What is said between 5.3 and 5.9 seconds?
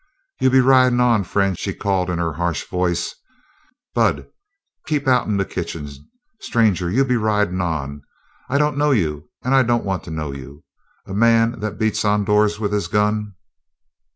the kitchen.